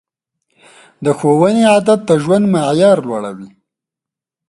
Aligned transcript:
د 1.03 1.05
ښوونې 1.17 1.63
عادت 1.71 1.99
د 2.05 2.11
ژوند 2.23 2.45
معیار 2.53 2.97
لوړوي. 3.07 3.49